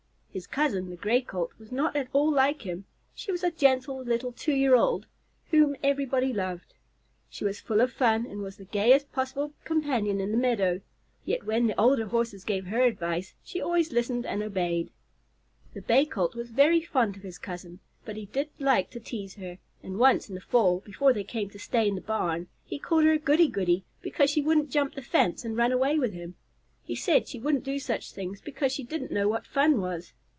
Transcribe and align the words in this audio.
His 0.33 0.47
cousin, 0.47 0.89
the 0.89 0.95
Gray 0.95 1.19
Colt, 1.19 1.51
was 1.59 1.73
not 1.73 1.93
at 1.93 2.07
all 2.13 2.31
like 2.31 2.61
him. 2.61 2.85
She 3.13 3.33
was 3.33 3.43
a 3.43 3.51
gentle 3.51 3.97
little 4.01 4.31
two 4.31 4.53
year 4.53 4.77
old 4.77 5.05
whom 5.49 5.75
everybody 5.83 6.31
loved. 6.31 6.73
She 7.29 7.43
was 7.43 7.59
full 7.59 7.81
of 7.81 7.91
fun 7.91 8.25
and 8.25 8.39
was 8.41 8.55
the 8.55 8.63
gayest 8.63 9.11
possible 9.11 9.51
companion 9.65 10.21
in 10.21 10.31
the 10.31 10.37
meadow, 10.37 10.79
yet 11.25 11.43
when 11.43 11.67
the 11.67 11.77
older 11.77 12.05
Horses 12.05 12.45
gave 12.45 12.67
her 12.67 12.81
advice, 12.81 13.35
she 13.43 13.59
always 13.61 13.91
listened 13.91 14.25
and 14.25 14.41
obeyed. 14.41 14.89
The 15.73 15.81
Bay 15.81 16.05
Colt 16.05 16.33
was 16.33 16.49
very 16.49 16.79
fond 16.79 17.17
of 17.17 17.23
his 17.23 17.37
cousin, 17.37 17.81
but 18.05 18.15
he 18.15 18.27
did 18.27 18.51
like 18.57 18.89
to 18.91 19.01
tease 19.01 19.35
her, 19.35 19.57
and 19.83 19.99
once 19.99 20.29
in 20.29 20.35
the 20.35 20.39
fall, 20.39 20.79
before 20.79 21.11
they 21.11 21.25
came 21.25 21.49
to 21.49 21.59
stay 21.59 21.89
in 21.89 21.95
the 21.95 21.99
barn, 21.99 22.47
he 22.63 22.79
called 22.79 23.03
her 23.03 23.11
a 23.11 23.19
"goody 23.19 23.49
goody" 23.49 23.83
because 24.01 24.29
she 24.29 24.41
wouldn't 24.41 24.69
jump 24.71 24.95
the 24.95 25.01
fence 25.01 25.43
and 25.43 25.57
run 25.57 25.73
away 25.73 25.99
with 25.99 26.13
him. 26.13 26.35
He 26.85 26.95
said 26.95 27.27
she 27.27 27.37
wouldn't 27.37 27.65
do 27.65 27.79
such 27.79 28.13
things 28.13 28.39
because 28.39 28.71
she 28.71 28.83
didn't 28.83 29.11
know 29.11 29.27
what 29.27 29.45
fun 29.45 29.81
was. 29.81 30.13